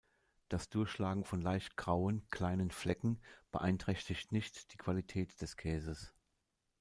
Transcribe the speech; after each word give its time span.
Das 0.49 0.67
Durchschlagen 0.67 1.25
von 1.25 1.41
leicht 1.43 1.77
grauen, 1.77 2.27
kleinen 2.31 2.71
Flecken 2.71 3.21
beeinträchtigt 3.51 4.31
nicht 4.31 4.73
die 4.73 4.77
Qualität 4.77 5.39
des 5.43 5.55
Käses. 5.57 6.11